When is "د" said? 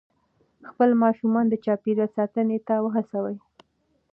1.49-1.53